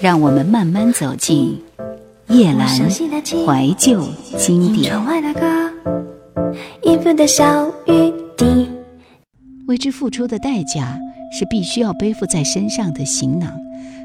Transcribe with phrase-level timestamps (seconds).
[0.00, 1.62] 让我们慢慢走进
[2.28, 4.04] 夜阑怀旧
[4.36, 4.94] 经典。
[9.66, 10.98] 为之付出的代价
[11.32, 13.50] 是必须要背负在身上的行囊，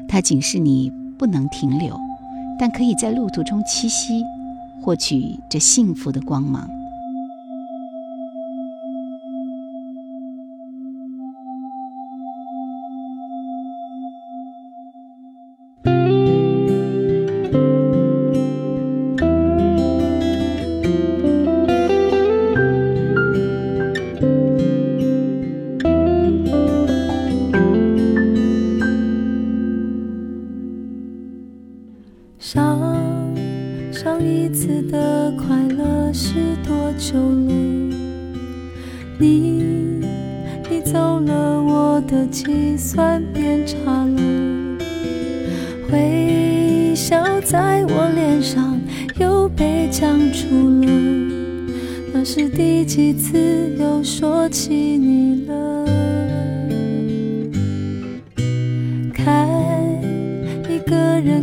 [0.08, 1.94] 它警示你不能停留，
[2.58, 4.24] 但可以在路途中栖息，
[4.82, 6.66] 获取这幸福的光芒。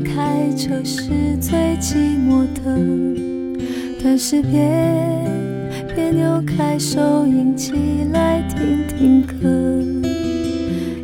[0.04, 2.62] 开车是最寂寞的，
[4.04, 4.70] 但是别
[5.96, 7.74] 别扭开收音机
[8.12, 9.48] 来听听歌，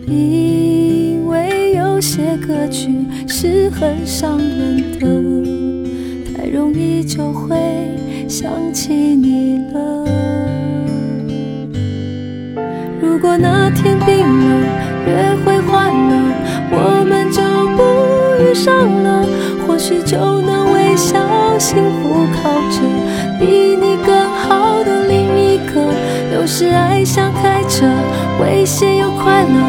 [0.07, 2.89] 因为有些歌曲。
[3.25, 7.57] 是很伤人的，太容易就会
[8.29, 10.05] 想起你了。
[13.01, 14.65] 如果那天冰了，
[15.07, 16.11] 约会换了，
[16.71, 17.22] 我们
[18.63, 19.25] 上了，
[19.67, 21.19] 或许就能微笑
[21.59, 22.79] 幸福靠着
[23.37, 25.81] 比你更好的另一个。
[26.33, 27.85] 有时爱像开车，
[28.41, 29.59] 危险又快乐，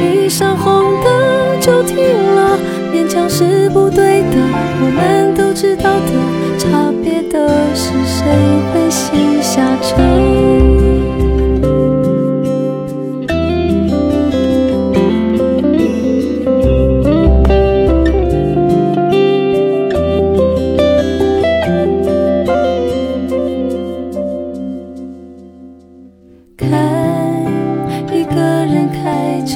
[0.00, 2.56] 遇上红灯就停了。
[2.92, 4.36] 勉强是不对的，
[4.80, 8.24] 我们都知道的，差别的是谁
[8.72, 10.73] 会先下车。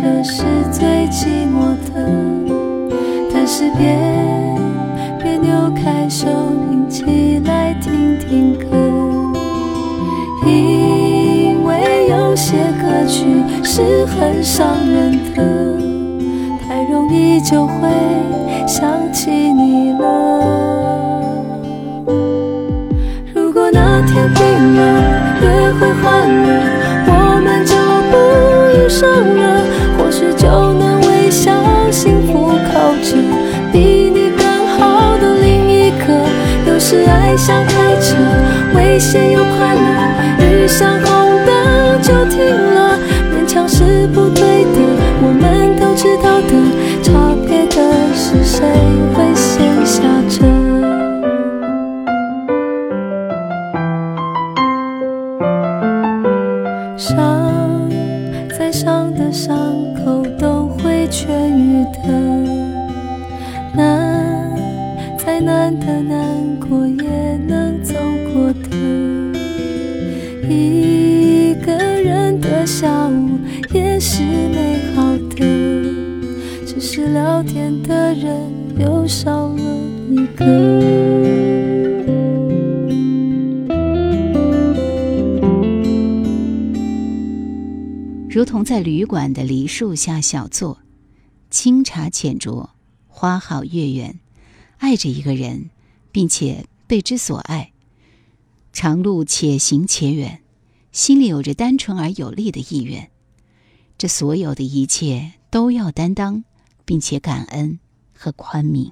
[0.01, 2.07] 这是最寂寞的，
[3.35, 3.99] 但是别
[5.21, 6.29] 别扭开手，
[6.71, 8.67] 拎起来听听歌，
[10.47, 15.43] 因为有些歌曲是很伤人的，
[16.65, 17.89] 太容易就会
[18.69, 21.27] 想起你了。
[23.35, 25.03] 如果那天病了，
[25.43, 26.49] 约会换了，
[27.09, 27.75] 我们就
[28.13, 28.15] 不
[28.79, 29.59] 遇上了。
[29.99, 31.53] 或许就能微笑
[31.91, 33.25] 幸福靠近
[33.73, 34.47] 比你更
[34.79, 36.07] 好的另一个。
[36.67, 38.17] 有时爱像开车，
[38.75, 39.89] 危险又快乐，
[40.47, 41.11] 遇上红
[41.45, 41.51] 灯
[42.01, 42.39] 就停
[42.75, 42.78] 了，
[74.01, 75.37] 是美好的。
[76.67, 79.63] 只是聊天的人又少了
[80.11, 80.47] 一个。
[88.31, 90.79] 如同在旅馆的梨树下小坐，
[91.51, 92.69] 清茶浅酌，
[93.09, 94.21] 花好月圆，
[94.77, 95.71] 爱着一个人，
[96.13, 97.73] 并且被之所爱。
[98.73, 100.43] 长路且行且远，
[100.93, 103.11] 心里有着单纯而有力的意愿。
[103.99, 106.45] 这所有的一切都要担当。
[106.89, 107.79] 并且感恩
[108.15, 108.91] 和宽悯。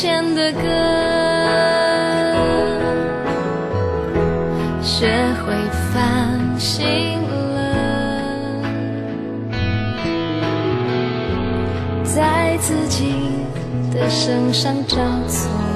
[0.00, 0.60] 前的歌
[4.80, 5.08] 学
[5.42, 5.52] 会
[5.92, 6.86] 反省
[7.52, 8.62] 了
[12.04, 13.12] 在自己
[13.92, 14.96] 的身上找
[15.26, 15.67] 错。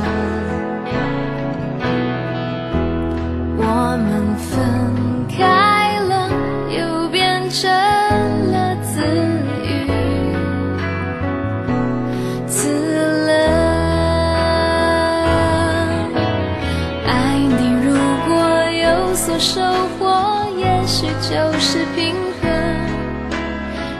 [21.20, 22.50] 就是平衡。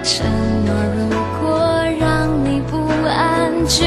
[0.02, 0.26] 承
[0.64, 1.00] 诺如
[1.40, 2.76] 果让你不
[3.06, 3.84] 安，就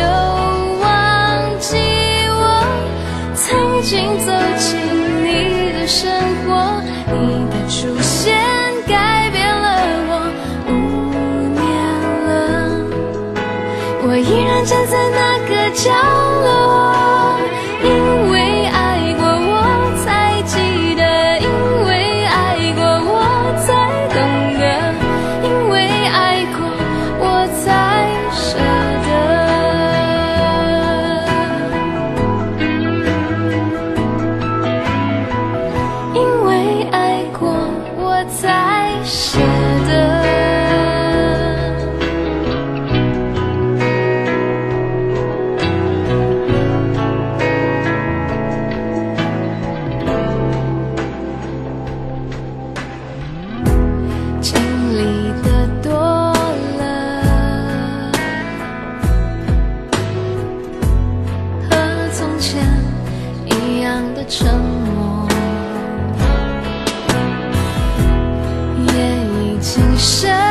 [70.05, 70.44] 已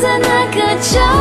[0.00, 1.19] 在那个角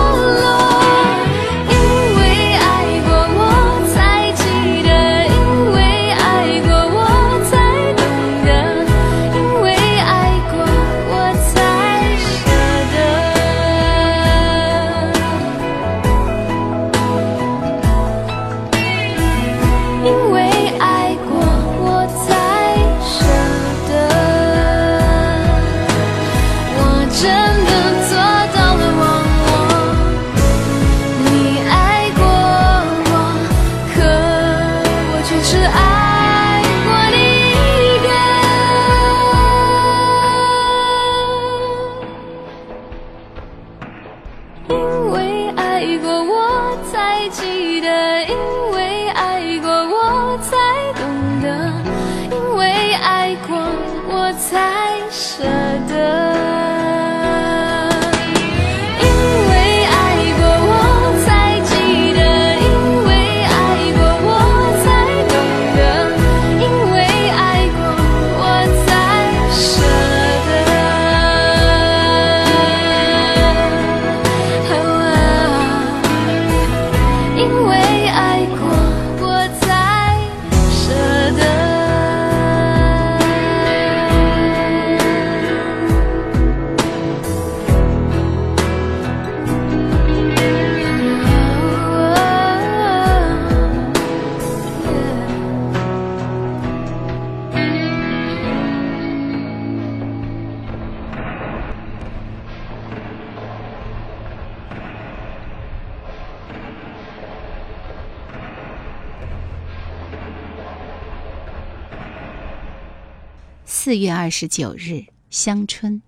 [113.72, 116.02] 四月二十九日，香椿。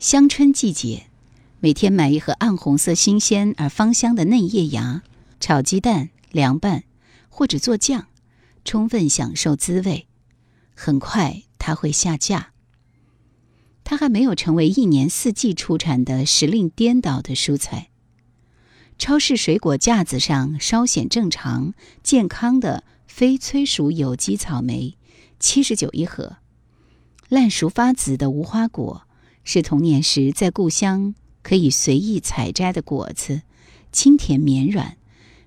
[0.00, 1.04] 香椿季节，
[1.60, 5.02] 每天买一盒暗红色、新鲜而芳香的嫩叶芽，
[5.38, 6.84] 炒鸡蛋、凉拌，
[7.28, 8.06] 或者做酱，
[8.64, 10.06] 充分享受滋味。
[10.74, 12.52] 很快，它会下架。
[13.84, 17.90] 它还没有成为一年四季出产的时令颠倒的蔬菜。
[18.96, 24.96] 超市水果架子上稍显正常、健康的非催熟有机草莓，
[25.38, 26.36] 七十九一盒。
[27.28, 29.02] 烂熟发紫的无花果
[29.44, 33.42] 是童年时在故乡可以随意采摘的果子，
[33.92, 34.96] 清甜绵软，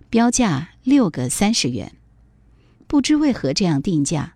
[0.10, 1.94] 标价六个三十元。
[2.88, 4.36] 不知为何这样定价？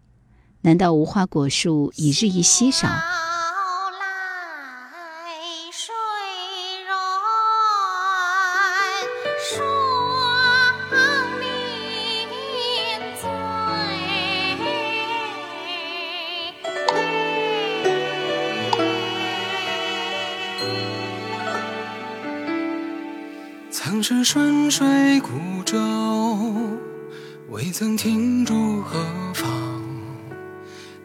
[0.62, 2.88] 难道无花果树已日益稀少？
[23.78, 25.78] 曾是顺水孤舟
[27.50, 29.84] 未曾停驻何方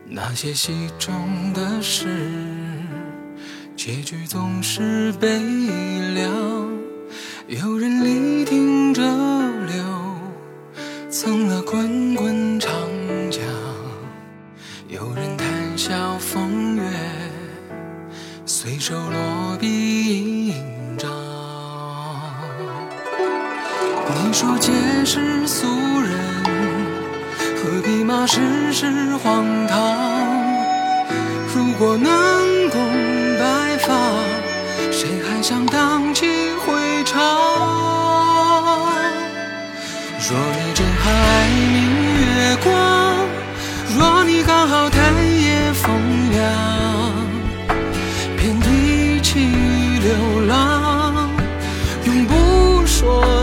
[0.05, 2.07] 那些戏中的事
[3.75, 5.27] 结局总是悲
[6.15, 6.33] 凉。
[7.49, 9.85] 有人聆听着流
[11.11, 12.40] 曾了滚滚
[29.67, 29.77] 堂
[31.55, 32.81] 如果能共
[33.39, 33.95] 白发
[34.91, 36.27] 谁还想荡气
[36.65, 37.21] 回肠
[40.29, 41.79] 若你正好爱明
[42.21, 43.17] 月光
[43.99, 45.91] 若你刚好贪夜风
[46.31, 47.11] 凉
[48.37, 49.39] 便一起
[50.03, 51.29] 流浪
[52.05, 53.40] 永不说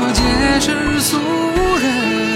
[0.00, 1.18] 我皆是俗
[1.78, 2.27] 人。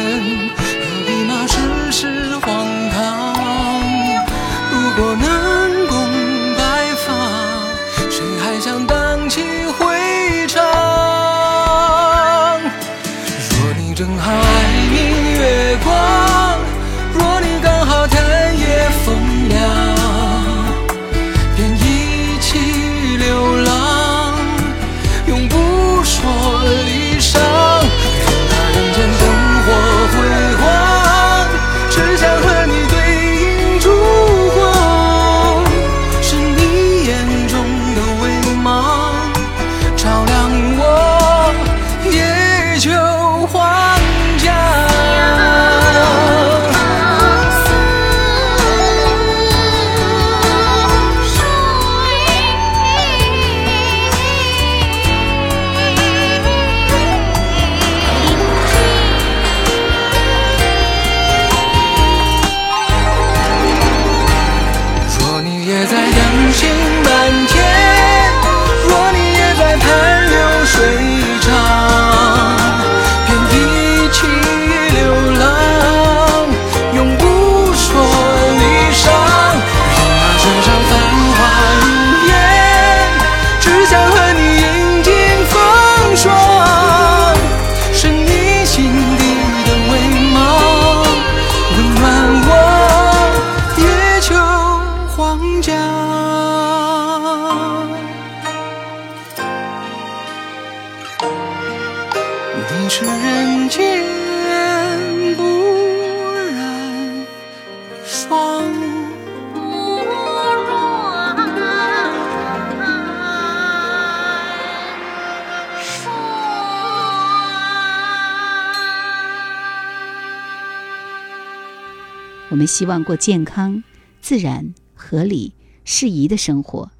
[122.52, 123.82] 我们希望过健康
[124.20, 125.54] 自然合理
[125.86, 126.90] 适宜的生活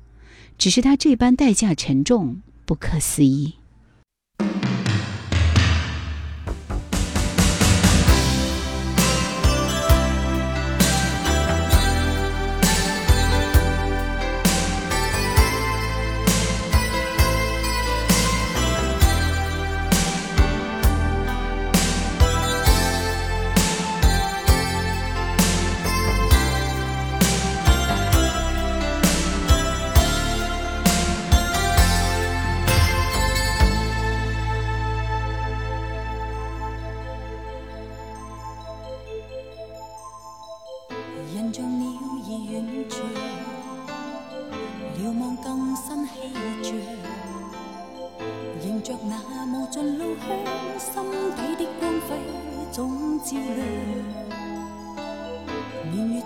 [0.56, 3.56] 只是他这般代价沉重不可思议。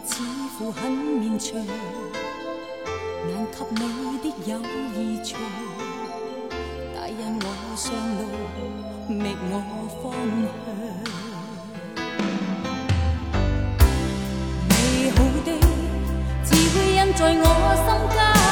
[0.06, 0.22] 似
[0.56, 1.58] 乎很绵长，
[3.26, 3.82] 难及你
[4.22, 4.52] 的友
[4.94, 5.28] 谊长。
[6.94, 7.44] 大引我
[7.76, 8.20] 上路，
[9.12, 9.52] 觅我
[10.00, 10.04] 方
[10.42, 10.46] 向。
[14.68, 14.70] 美
[15.10, 15.48] 好的
[16.44, 17.44] 只会印在我
[17.84, 17.86] 心
[18.16, 18.45] 间。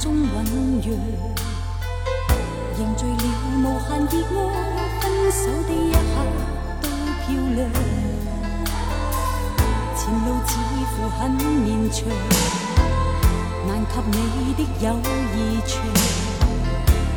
[0.00, 0.16] 中酝
[0.80, 0.86] 酿，
[2.76, 3.24] 凝聚了
[3.58, 4.40] 无限热爱，
[5.00, 5.02] 分
[5.32, 5.96] 手的一刻
[6.80, 6.84] 都
[7.18, 7.26] 漂
[7.56, 7.58] 亮。
[9.96, 10.50] 前路似
[10.94, 11.98] 乎很绵长，
[13.66, 14.86] 难及你的友
[15.34, 15.70] 谊长，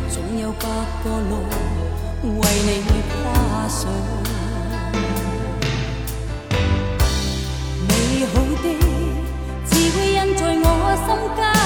[0.09, 0.65] 总有百
[1.03, 1.33] 个路
[2.23, 2.79] 为你
[3.11, 3.13] 跨
[3.67, 3.79] 上。
[7.87, 7.89] 美
[8.25, 8.65] 好的，
[9.69, 10.65] 只会印在我
[11.05, 11.60] 心间。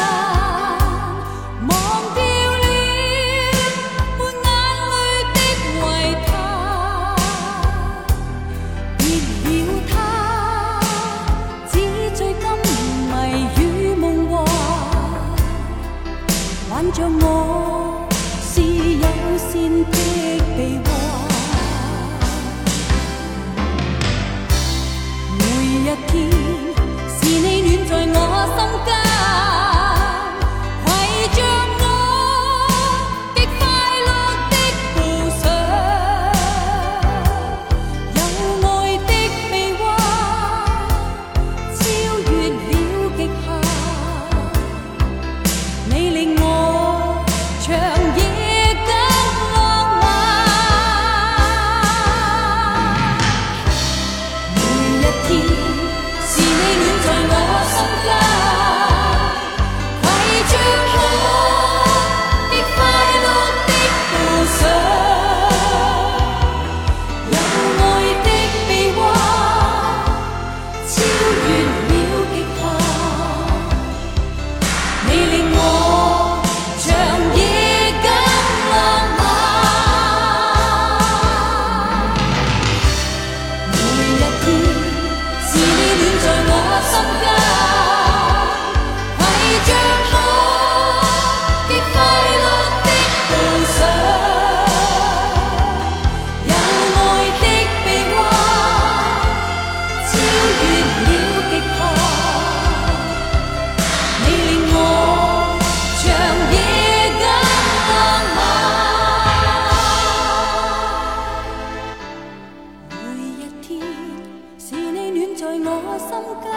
[115.38, 116.10] 在我心
[116.42, 116.50] 间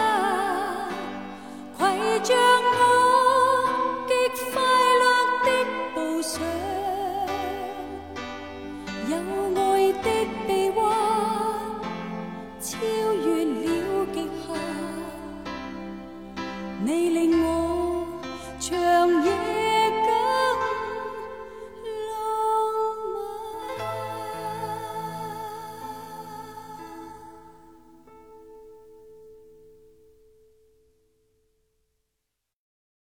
[1.77, 2.98] 携着我